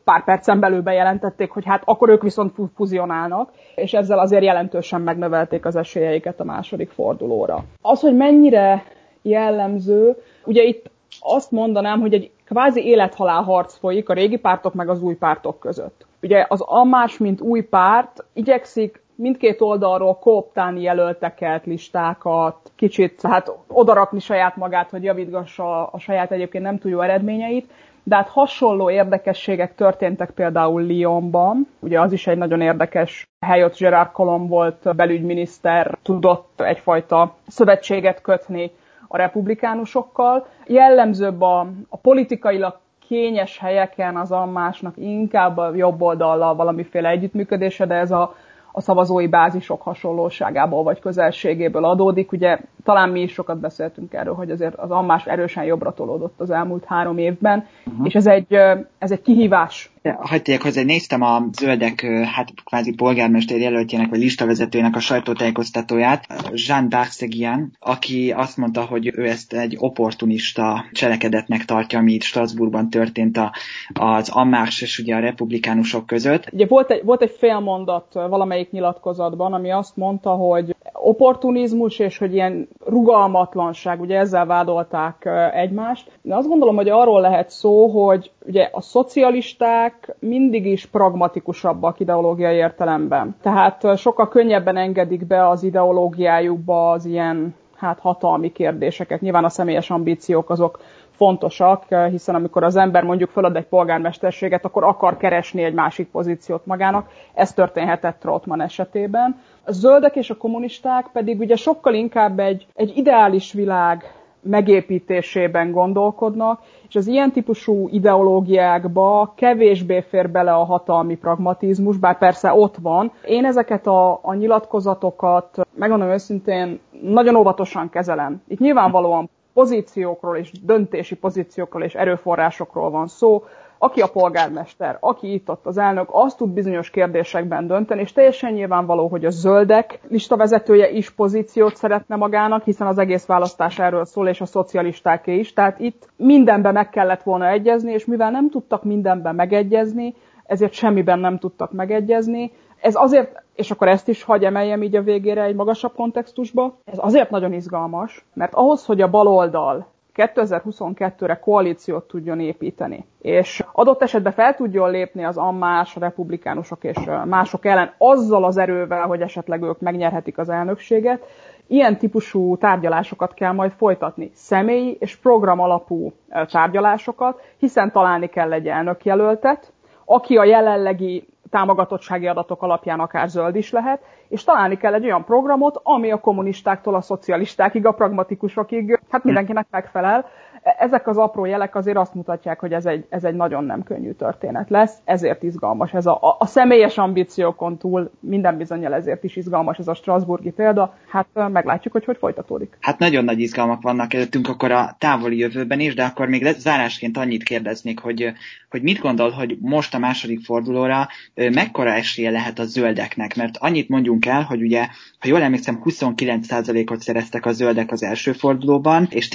pár 0.03 0.23
percen 0.23 0.59
belül 0.59 0.81
bejelentették, 0.81 1.51
hogy 1.51 1.65
hát 1.65 1.81
akkor 1.85 2.09
ők 2.09 2.21
viszont 2.21 2.55
fuzionálnak, 2.75 3.51
és 3.75 3.93
ezzel 3.93 4.19
azért 4.19 4.43
jelentősen 4.43 5.01
megnövelték 5.01 5.65
az 5.65 5.75
esélyeiket 5.75 6.39
a 6.39 6.43
második 6.43 6.89
fordulóra. 6.89 7.63
Az, 7.81 8.01
hogy 8.01 8.15
mennyire 8.15 8.83
jellemző. 9.21 10.15
Ugye 10.45 10.63
itt 10.63 10.89
azt 11.19 11.51
mondanám, 11.51 11.99
hogy 11.99 12.13
egy 12.13 12.31
kvázi 12.45 12.85
élethalál 12.85 13.41
harc 13.41 13.77
folyik 13.77 14.09
a 14.09 14.13
régi 14.13 14.37
pártok 14.37 14.73
meg 14.73 14.89
az 14.89 15.01
új 15.01 15.15
pártok 15.15 15.59
között. 15.59 16.05
Ugye 16.21 16.45
az 16.47 16.61
Amás, 16.61 17.17
mint 17.17 17.41
új 17.41 17.61
párt 17.61 18.25
igyekszik 18.33 19.01
mindkét 19.15 19.61
oldalról 19.61 20.15
kooptálni 20.15 20.81
jelölteket, 20.81 21.65
listákat, 21.65 22.71
kicsit 22.75 23.21
hát 23.21 23.51
odarakni 23.67 24.19
saját 24.19 24.55
magát, 24.55 24.89
hogy 24.89 25.03
javítgassa 25.03 25.87
a 25.87 25.99
saját 25.99 26.31
egyébként 26.31 26.63
nem 26.63 26.77
túl 26.77 26.91
jó 26.91 27.01
eredményeit, 27.01 27.71
de 28.03 28.15
hát 28.15 28.29
hasonló 28.29 28.89
érdekességek 28.89 29.75
történtek 29.75 30.29
például 30.29 30.81
Lyonban. 30.81 31.67
Ugye 31.79 32.01
az 32.01 32.11
is 32.11 32.27
egy 32.27 32.37
nagyon 32.37 32.61
érdekes 32.61 33.27
hely, 33.45 33.63
ott 33.63 33.77
Gerard 33.77 34.11
Colomb 34.11 34.49
volt 34.49 34.95
belügyminiszter, 34.95 35.97
tudott 36.03 36.61
egyfajta 36.61 37.35
szövetséget 37.47 38.21
kötni 38.21 38.71
a 39.07 39.17
republikánusokkal. 39.17 40.47
Jellemzőbb 40.65 41.41
a, 41.41 41.67
a 41.89 41.97
politikailag 41.97 42.79
kényes 43.07 43.57
helyeken 43.57 44.17
az 44.17 44.31
ammásnak 44.31 44.97
inkább 44.97 45.57
a 45.57 45.75
jobb 45.75 46.01
oldallal 46.01 46.55
valamiféle 46.55 47.09
együttműködése, 47.09 47.85
de 47.85 47.95
ez 47.95 48.11
a, 48.11 48.35
a 48.71 48.81
szavazói 48.81 49.27
bázisok 49.27 49.81
hasonlóságából 49.81 50.83
vagy 50.83 50.99
közelségéből 50.99 51.85
adódik. 51.85 52.31
Ugye 52.31 52.59
talán 52.83 53.09
mi 53.09 53.21
is 53.21 53.33
sokat 53.33 53.59
beszéltünk 53.59 54.13
erről, 54.13 54.33
hogy 54.33 54.51
azért 54.51 54.75
az 54.75 54.91
ammás 54.91 55.25
erősen 55.25 55.63
jobbra 55.63 55.93
tolódott 55.93 56.39
az 56.39 56.49
elmúlt 56.51 56.85
három 56.85 57.17
évben, 57.17 57.65
uh-huh. 57.85 58.05
és 58.05 58.15
ez 58.15 58.27
egy, 58.27 58.53
ez 58.97 59.11
egy 59.11 59.21
kihívás 59.21 59.91
Hagyj 60.19 60.41
tegyek 60.41 60.61
hozzá, 60.61 60.81
néztem 60.83 61.21
a 61.21 61.45
zöldek, 61.51 62.01
hát 62.33 62.53
kvázi 62.65 62.93
polgármester 62.93 63.57
jelöltjének, 63.57 64.09
vagy 64.09 64.19
listavezetőjének 64.19 64.95
a 64.95 64.99
sajtótájékoztatóját, 64.99 66.25
Jean 66.51 66.89
Darsegian, 66.89 67.71
aki 67.79 68.31
azt 68.31 68.57
mondta, 68.57 68.81
hogy 68.81 69.11
ő 69.15 69.27
ezt 69.27 69.53
egy 69.53 69.75
opportunista 69.79 70.85
cselekedetnek 70.91 71.65
tartja, 71.65 71.99
ami 71.99 72.13
itt 72.13 72.23
Strasbourgban 72.23 72.89
történt 72.89 73.37
a, 73.37 73.51
az 73.93 74.29
Ammás 74.29 74.81
és 74.81 74.99
ugye 74.99 75.15
a 75.15 75.19
republikánusok 75.19 76.05
között. 76.05 76.49
Ugye 76.53 76.65
volt 76.65 76.91
egy, 76.91 77.03
volt 77.03 77.21
egy 77.21 77.35
félmondat 77.37 78.13
valamelyik 78.13 78.71
nyilatkozatban, 78.71 79.53
ami 79.53 79.71
azt 79.71 79.95
mondta, 79.95 80.29
hogy 80.29 80.75
opportunizmus 80.93 81.99
és 81.99 82.17
hogy 82.17 82.33
ilyen 82.33 82.67
rugalmatlanság, 82.85 84.01
ugye 84.01 84.17
ezzel 84.17 84.45
vádolták 84.45 85.29
egymást. 85.53 86.11
De 86.21 86.35
azt 86.35 86.47
gondolom, 86.47 86.75
hogy 86.75 86.89
arról 86.89 87.21
lehet 87.21 87.49
szó, 87.49 87.87
hogy 87.87 88.31
ugye 88.47 88.69
a 88.71 88.81
szocialisták 88.81 90.15
mindig 90.19 90.65
is 90.65 90.85
pragmatikusabbak 90.85 91.99
ideológiai 91.99 92.55
értelemben. 92.55 93.35
Tehát 93.41 93.97
sokkal 93.97 94.27
könnyebben 94.27 94.77
engedik 94.77 95.27
be 95.27 95.47
az 95.49 95.63
ideológiájukba 95.63 96.91
az 96.91 97.05
ilyen 97.05 97.55
hát 97.75 97.99
hatalmi 97.99 98.51
kérdéseket. 98.51 99.21
Nyilván 99.21 99.43
a 99.43 99.49
személyes 99.49 99.89
ambíciók 99.89 100.49
azok 100.49 100.79
fontosak, 101.11 101.83
hiszen 102.09 102.35
amikor 102.35 102.63
az 102.63 102.75
ember 102.75 103.03
mondjuk 103.03 103.29
fölad 103.29 103.55
egy 103.55 103.65
polgármesterséget, 103.67 104.65
akkor 104.65 104.83
akar 104.83 105.17
keresni 105.17 105.63
egy 105.63 105.73
másik 105.73 106.07
pozíciót 106.09 106.65
magának. 106.65 107.09
Ez 107.33 107.53
történhetett 107.53 108.19
Trotman 108.19 108.61
esetében. 108.61 109.39
A 109.63 109.71
zöldek 109.71 110.15
és 110.15 110.29
a 110.29 110.37
kommunisták 110.37 111.09
pedig 111.13 111.39
ugye 111.39 111.55
sokkal 111.55 111.93
inkább 111.93 112.39
egy, 112.39 112.67
egy 112.73 112.97
ideális 112.97 113.53
világ 113.53 114.03
megépítésében 114.47 115.71
gondolkodnak, 115.71 116.59
és 116.87 116.95
az 116.95 117.07
ilyen 117.07 117.31
típusú 117.31 117.87
ideológiákba 117.91 119.33
kevésbé 119.35 120.01
fér 120.01 120.29
bele 120.29 120.53
a 120.53 120.63
hatalmi 120.63 121.15
pragmatizmus, 121.15 121.97
bár 121.97 122.17
persze 122.17 122.53
ott 122.53 122.75
van. 122.81 123.11
Én 123.25 123.45
ezeket 123.45 123.87
a, 123.87 124.19
a 124.21 124.33
nyilatkozatokat, 124.33 125.67
megmondom 125.75 126.09
őszintén, 126.09 126.79
nagyon 127.01 127.35
óvatosan 127.35 127.89
kezelem. 127.89 128.41
Itt 128.47 128.59
nyilvánvalóan 128.59 129.29
pozíciókról 129.53 130.37
és 130.37 130.51
döntési 130.61 131.15
pozíciókról 131.15 131.83
és 131.83 131.95
erőforrásokról 131.95 132.89
van 132.89 133.07
szó, 133.07 133.43
aki 133.77 134.01
a 134.01 134.07
polgármester, 134.07 134.97
aki 134.99 135.33
itt 135.33 135.49
ott 135.49 135.65
az 135.65 135.77
elnök, 135.77 136.07
az 136.11 136.35
tud 136.35 136.49
bizonyos 136.49 136.89
kérdésekben 136.89 137.67
dönteni, 137.67 138.01
és 138.01 138.11
teljesen 138.11 138.53
nyilvánvaló, 138.53 139.07
hogy 139.07 139.25
a 139.25 139.29
zöldek 139.29 139.99
listavezetője 140.09 140.89
is 140.89 141.09
pozíciót 141.09 141.75
szeretne 141.75 142.15
magának, 142.15 142.63
hiszen 142.63 142.87
az 142.87 142.97
egész 142.97 143.25
választás 143.25 143.79
erről 143.79 144.05
szól, 144.05 144.27
és 144.27 144.41
a 144.41 144.45
szocialistáké 144.45 145.37
is. 145.37 145.53
Tehát 145.53 145.79
itt 145.79 146.09
mindenben 146.15 146.73
meg 146.73 146.89
kellett 146.89 147.23
volna 147.23 147.47
egyezni, 147.47 147.91
és 147.91 148.05
mivel 148.05 148.31
nem 148.31 148.49
tudtak 148.49 148.83
mindenben 148.83 149.35
megegyezni, 149.35 150.15
ezért 150.43 150.73
semmiben 150.73 151.19
nem 151.19 151.37
tudtak 151.37 151.71
megegyezni. 151.71 152.51
Ez 152.81 152.95
azért, 152.95 153.43
és 153.55 153.71
akkor 153.71 153.87
ezt 153.87 154.07
is 154.07 154.23
hagy 154.23 154.43
emeljem 154.43 154.83
így 154.83 154.95
a 154.95 155.01
végére 155.01 155.43
egy 155.43 155.55
magasabb 155.55 155.93
kontextusba, 155.95 156.77
ez 156.85 156.97
azért 157.01 157.29
nagyon 157.29 157.53
izgalmas, 157.53 158.25
mert 158.33 158.53
ahhoz, 158.53 158.85
hogy 158.85 159.01
a 159.01 159.09
baloldal 159.09 159.87
2022-re 160.17 161.39
koalíciót 161.39 162.07
tudjon 162.07 162.39
építeni, 162.39 163.05
és 163.21 163.63
adott 163.71 164.01
esetben 164.01 164.31
fel 164.31 164.55
tudjon 164.55 164.91
lépni 164.91 165.23
az 165.25 165.37
ammás, 165.37 165.95
republikánusok 165.95 166.83
és 166.83 166.97
mások 167.25 167.65
ellen 167.65 167.93
azzal 167.97 168.43
az 168.43 168.57
erővel, 168.57 169.05
hogy 169.05 169.21
esetleg 169.21 169.61
ők 169.61 169.79
megnyerhetik 169.79 170.37
az 170.37 170.49
elnökséget, 170.49 171.25
ilyen 171.67 171.97
típusú 171.97 172.57
tárgyalásokat 172.57 173.33
kell 173.33 173.51
majd 173.51 173.71
folytatni. 173.71 174.31
Személyi 174.33 174.97
és 174.99 175.15
program 175.15 175.59
alapú 175.59 176.13
tárgyalásokat, 176.51 177.41
hiszen 177.57 177.91
találni 177.91 178.27
kell 178.27 178.53
egy 178.53 178.67
elnökjelöltet, 178.67 179.73
aki 180.05 180.37
a 180.37 180.43
jelenlegi 180.43 181.27
támogatottsági 181.49 182.27
adatok 182.27 182.61
alapján 182.61 182.99
akár 182.99 183.27
zöld 183.27 183.55
is 183.55 183.71
lehet, 183.71 184.01
és 184.27 184.43
találni 184.43 184.77
kell 184.77 184.93
egy 184.93 185.03
olyan 185.03 185.23
programot, 185.23 185.79
ami 185.83 186.11
a 186.11 186.19
kommunistáktól 186.19 186.95
a 186.95 187.01
szocialistákig, 187.01 187.85
a 187.85 187.91
pragmatikusokig, 187.91 188.96
hát 189.09 189.23
mindenkinek 189.23 189.67
megfelel. 189.69 190.29
Ezek 190.77 191.07
az 191.07 191.17
apró 191.17 191.45
jelek 191.45 191.75
azért 191.75 191.97
azt 191.97 192.13
mutatják, 192.13 192.59
hogy 192.59 192.73
ez 192.73 192.85
egy, 192.85 193.05
ez 193.09 193.23
egy 193.23 193.35
nagyon 193.35 193.63
nem 193.63 193.83
könnyű 193.83 194.11
történet 194.11 194.69
lesz, 194.69 194.97
ezért 195.03 195.43
izgalmas. 195.43 195.93
Ez 195.93 196.05
a, 196.05 196.35
a, 196.39 196.45
személyes 196.45 196.97
ambíciókon 196.97 197.77
túl 197.77 198.11
minden 198.19 198.57
bizonyal 198.57 198.93
ezért 198.93 199.23
is 199.23 199.35
izgalmas 199.35 199.77
ez 199.77 199.87
a 199.87 199.93
Strasburgi 199.93 200.51
példa. 200.51 200.93
Hát 201.07 201.27
meglátjuk, 201.33 201.93
hogy 201.93 202.05
hogy 202.05 202.17
folytatódik. 202.17 202.77
Hát 202.81 202.99
nagyon 202.99 203.23
nagy 203.23 203.39
izgalmak 203.39 203.81
vannak 203.81 204.13
előttünk 204.13 204.47
akkor 204.47 204.71
a 204.71 204.95
távoli 204.97 205.37
jövőben 205.37 205.79
is, 205.79 205.93
de 205.93 206.03
akkor 206.03 206.27
még 206.27 206.45
zárásként 206.45 207.17
annyit 207.17 207.43
kérdeznék, 207.43 207.99
hogy, 207.99 208.33
hogy 208.69 208.81
mit 208.81 208.99
gondol, 208.99 209.29
hogy 209.29 209.57
most 209.61 209.93
a 209.93 209.97
második 209.97 210.45
fordulóra 210.45 211.07
mekkora 211.33 211.93
esélye 211.93 212.29
lehet 212.29 212.59
a 212.59 212.63
zöldeknek? 212.63 213.35
Mert 213.35 213.57
annyit 213.57 213.89
mondjunk 213.89 214.25
el, 214.25 214.41
hogy 214.41 214.61
ugye, 214.61 214.87
ha 215.19 215.27
jól 215.27 215.41
emlékszem, 215.41 215.81
29%-ot 215.83 217.01
szereztek 217.01 217.45
a 217.45 217.51
zöldek 217.51 217.91
az 217.91 218.03
első 218.03 218.31
fordulóban, 218.31 219.07
és 219.09 219.27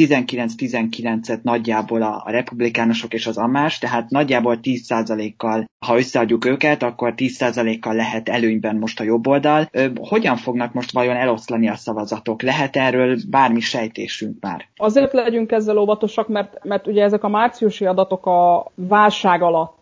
19-19-et 1.23 1.43
nagyjából 1.43 2.03
a, 2.03 2.23
a 2.25 2.31
republikánusok 2.31 3.13
és 3.13 3.27
az 3.27 3.39
amás, 3.39 3.79
tehát 3.79 4.11
nagyjából 4.11 4.59
10%-kal, 4.63 5.65
ha 5.87 5.97
összeadjuk 5.97 6.45
őket, 6.45 6.83
akkor 6.83 7.15
10%-kal 7.17 7.95
lehet 7.95 8.29
előnyben 8.29 8.77
most 8.77 9.01
a 9.01 9.05
jobb 9.05 9.27
oldal. 9.27 9.71
Hogyan 10.01 10.37
fognak 10.37 10.73
most 10.73 10.93
vajon 10.93 11.17
eloszlani 11.17 11.69
a 11.69 11.75
szavazatok? 11.75 12.43
Lehet 12.43 12.77
erről 12.77 13.17
bármi 13.31 13.61
sejtésünk 13.61 14.37
már? 14.41 14.65
Azért 14.77 15.13
legyünk 15.13 15.53
ezzel 15.53 15.79
óvatosak, 15.79 16.29
mert, 16.29 16.65
mert 16.65 16.87
ugye 16.87 17.03
ezek 17.03 17.25
a 17.25 17.29
márciusi 17.29 17.87
adatok 17.87 18.27
a 18.27 18.71
válság 18.75 19.43
alatt 19.43 19.81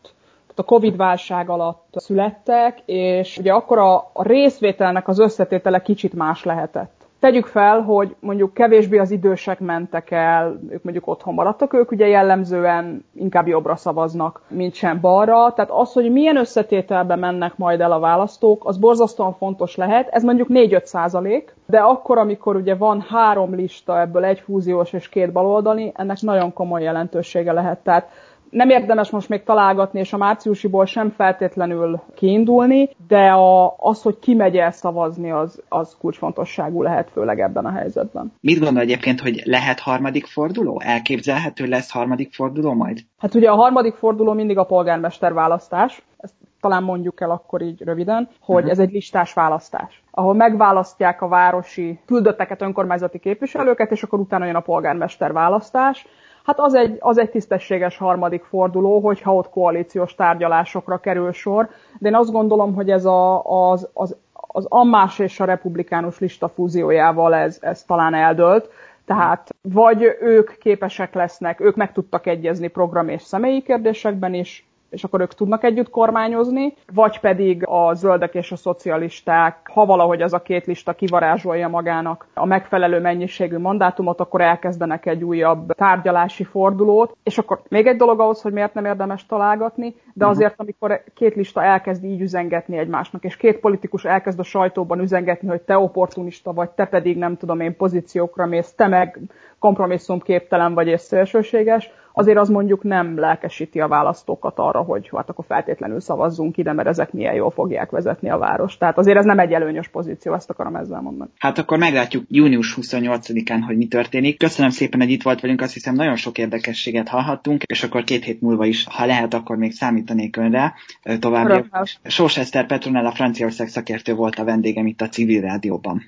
a 0.54 0.64
Covid-válság 0.64 1.50
alatt 1.50 1.88
születtek, 1.90 2.78
és 2.86 3.38
ugye 3.38 3.52
akkor 3.52 3.78
a, 3.78 4.10
a 4.12 4.22
részvételnek 4.22 5.08
az 5.08 5.18
összetétele 5.18 5.82
kicsit 5.82 6.14
más 6.14 6.44
lehetett. 6.44 6.99
Tegyük 7.20 7.46
fel, 7.46 7.80
hogy 7.80 8.16
mondjuk 8.20 8.54
kevésbé 8.54 8.98
az 8.98 9.10
idősek 9.10 9.60
mentek 9.60 10.10
el, 10.10 10.60
ők 10.68 10.82
mondjuk 10.82 11.06
otthon 11.06 11.34
maradtak, 11.34 11.72
ők 11.72 11.90
ugye 11.90 12.06
jellemzően 12.06 13.04
inkább 13.14 13.46
jobbra 13.46 13.76
szavaznak, 13.76 14.42
mint 14.48 14.74
sem 14.74 15.00
balra. 15.00 15.52
Tehát 15.52 15.70
az, 15.70 15.92
hogy 15.92 16.12
milyen 16.12 16.36
összetételben 16.36 17.18
mennek 17.18 17.56
majd 17.56 17.80
el 17.80 17.92
a 17.92 17.98
választók, 17.98 18.64
az 18.66 18.78
borzasztóan 18.78 19.32
fontos 19.34 19.76
lehet. 19.76 20.08
Ez 20.08 20.22
mondjuk 20.22 20.48
4-5 20.50 20.84
százalék, 20.84 21.54
de 21.66 21.78
akkor, 21.78 22.18
amikor 22.18 22.56
ugye 22.56 22.74
van 22.74 23.00
három 23.08 23.54
lista, 23.54 24.00
ebből 24.00 24.24
egy 24.24 24.40
fúziós 24.40 24.92
és 24.92 25.08
két 25.08 25.32
baloldali, 25.32 25.92
ennek 25.94 26.20
nagyon 26.20 26.52
komoly 26.52 26.82
jelentősége 26.82 27.52
lehet. 27.52 27.78
Tehát 27.78 28.08
nem 28.50 28.70
érdemes 28.70 29.10
most 29.10 29.28
még 29.28 29.42
találgatni, 29.42 30.00
és 30.00 30.12
a 30.12 30.16
márciusiból 30.16 30.86
sem 30.86 31.10
feltétlenül 31.10 32.00
kiindulni, 32.14 32.88
de 33.08 33.30
a, 33.30 33.74
az, 33.76 34.02
hogy 34.02 34.18
ki 34.18 34.34
megy 34.34 34.56
el 34.56 34.70
szavazni, 34.70 35.30
az, 35.30 35.62
az 35.68 35.96
kulcsfontosságú 36.00 36.82
lehet, 36.82 37.10
főleg 37.10 37.40
ebben 37.40 37.64
a 37.64 37.70
helyzetben. 37.70 38.32
Mit 38.40 38.60
gondol 38.60 38.82
egyébként, 38.82 39.20
hogy 39.20 39.42
lehet 39.44 39.80
harmadik 39.80 40.26
forduló? 40.26 40.80
Elképzelhető 40.84 41.64
lesz 41.64 41.92
harmadik 41.92 42.34
forduló 42.34 42.72
majd? 42.74 42.98
Hát 43.18 43.34
ugye 43.34 43.50
a 43.50 43.54
harmadik 43.54 43.94
forduló 43.94 44.32
mindig 44.32 44.58
a 44.58 44.64
polgármester 44.64 45.32
választás, 45.32 46.02
ezt 46.16 46.34
talán 46.60 46.82
mondjuk 46.82 47.20
el 47.20 47.30
akkor 47.30 47.62
így 47.62 47.82
röviden, 47.82 48.28
hogy 48.40 48.54
uh-huh. 48.54 48.70
ez 48.70 48.78
egy 48.78 48.92
listás 48.92 49.32
választás, 49.32 50.02
ahol 50.10 50.34
megválasztják 50.34 51.22
a 51.22 51.28
városi 51.28 51.98
küldötteket, 52.06 52.62
önkormányzati 52.62 53.18
képviselőket, 53.18 53.90
és 53.90 54.02
akkor 54.02 54.18
utána 54.18 54.46
jön 54.46 54.54
a 54.54 54.60
polgármester 54.60 55.32
választás, 55.32 56.06
Hát 56.44 56.60
az 56.60 56.74
egy, 56.74 56.96
az 57.00 57.18
egy 57.18 57.30
tisztességes 57.30 57.96
harmadik 57.96 58.44
forduló, 58.44 59.00
hogyha 59.00 59.34
ott 59.34 59.50
koalíciós 59.50 60.14
tárgyalásokra 60.14 60.98
kerül 60.98 61.32
sor, 61.32 61.68
de 61.98 62.08
én 62.08 62.14
azt 62.14 62.32
gondolom, 62.32 62.74
hogy 62.74 62.90
ez 62.90 63.04
a, 63.04 63.42
az, 63.44 63.88
az, 63.92 64.16
az 64.32 64.66
ammás 64.68 65.18
és 65.18 65.40
a 65.40 65.44
republikánus 65.44 66.18
lista 66.18 66.48
fúziójával 66.48 67.34
ez, 67.34 67.58
ez 67.60 67.84
talán 67.84 68.14
eldőlt, 68.14 68.70
tehát 69.04 69.48
vagy 69.62 70.16
ők 70.20 70.58
képesek 70.58 71.14
lesznek, 71.14 71.60
ők 71.60 71.76
meg 71.76 71.92
tudtak 71.92 72.26
egyezni 72.26 72.68
program 72.68 73.08
és 73.08 73.22
személyi 73.22 73.62
kérdésekben 73.62 74.34
is, 74.34 74.69
és 74.90 75.04
akkor 75.04 75.20
ők 75.20 75.34
tudnak 75.34 75.64
együtt 75.64 75.90
kormányozni, 75.90 76.74
vagy 76.92 77.20
pedig 77.20 77.66
a 77.66 77.94
zöldek 77.94 78.34
és 78.34 78.52
a 78.52 78.56
szocialisták, 78.56 79.70
ha 79.72 79.86
valahogy 79.86 80.22
az 80.22 80.32
a 80.32 80.42
két 80.42 80.66
lista 80.66 80.92
kivarázsolja 80.92 81.68
magának 81.68 82.26
a 82.34 82.46
megfelelő 82.46 83.00
mennyiségű 83.00 83.58
mandátumot, 83.58 84.20
akkor 84.20 84.40
elkezdenek 84.40 85.06
egy 85.06 85.24
újabb 85.24 85.72
tárgyalási 85.72 86.44
fordulót, 86.44 87.16
és 87.22 87.38
akkor 87.38 87.60
még 87.68 87.86
egy 87.86 87.96
dolog 87.96 88.20
ahhoz, 88.20 88.42
hogy 88.42 88.52
miért 88.52 88.74
nem 88.74 88.84
érdemes 88.84 89.26
találgatni, 89.26 89.94
de 90.14 90.24
mhm. 90.24 90.34
azért, 90.34 90.54
amikor 90.56 91.02
két 91.14 91.34
lista 91.34 91.62
elkezd 91.62 92.04
így 92.04 92.20
üzengetni 92.20 92.76
egymásnak, 92.76 93.24
és 93.24 93.36
két 93.36 93.58
politikus 93.58 94.04
elkezd 94.04 94.38
a 94.38 94.42
sajtóban 94.42 95.00
üzengetni, 95.00 95.48
hogy 95.48 95.60
te 95.60 95.78
opportunista 95.78 96.52
vagy, 96.52 96.70
te 96.70 96.84
pedig 96.86 97.16
nem 97.16 97.36
tudom 97.36 97.60
én 97.60 97.76
pozíciókra 97.76 98.46
mész, 98.46 98.72
te 98.72 98.88
meg 98.88 99.18
kompromisszumképtelen 99.58 100.74
vagy 100.74 100.86
és 100.86 101.00
szélsőséges, 101.00 101.90
azért 102.12 102.38
az 102.38 102.48
mondjuk 102.48 102.82
nem 102.82 103.18
lelkesíti 103.18 103.80
a 103.80 103.88
választókat 103.88 104.58
arra, 104.58 104.80
hogy 104.82 105.10
hát 105.16 105.28
akkor 105.28 105.44
feltétlenül 105.48 106.00
szavazzunk 106.00 106.56
ide, 106.56 106.72
mert 106.72 106.88
ezek 106.88 107.12
milyen 107.12 107.34
jól 107.34 107.50
fogják 107.50 107.90
vezetni 107.90 108.30
a 108.30 108.38
város. 108.38 108.76
Tehát 108.76 108.98
azért 108.98 109.16
ez 109.18 109.24
nem 109.24 109.38
egy 109.38 109.52
előnyös 109.52 109.88
pozíció, 109.88 110.34
ezt 110.34 110.50
akarom 110.50 110.76
ezzel 110.76 111.00
mondani. 111.00 111.30
Hát 111.38 111.58
akkor 111.58 111.78
meglátjuk 111.78 112.24
június 112.28 112.78
28-án, 112.80 113.62
hogy 113.66 113.76
mi 113.76 113.86
történik. 113.86 114.38
Köszönöm 114.38 114.70
szépen, 114.70 115.00
hogy 115.00 115.10
itt 115.10 115.22
volt 115.22 115.40
velünk, 115.40 115.60
azt 115.60 115.72
hiszem 115.72 115.94
nagyon 115.94 116.16
sok 116.16 116.38
érdekességet 116.38 117.08
hallhattunk, 117.08 117.62
és 117.62 117.82
akkor 117.82 118.04
két 118.04 118.24
hét 118.24 118.40
múlva 118.40 118.64
is, 118.64 118.86
ha 118.90 119.06
lehet, 119.06 119.34
akkor 119.34 119.56
még 119.56 119.72
számítanék 120.00 120.36
önre 120.36 120.74
további. 121.18 121.68
Sós 122.04 122.36
Eszter 122.36 122.66
Petronella 122.66 123.12
Franciaország 123.12 123.68
szakértő 123.68 124.14
volt 124.14 124.38
a 124.38 124.44
vendégem 124.44 124.86
itt 124.86 125.00
a 125.00 125.08
civil 125.08 125.40
rádióban. 125.40 126.02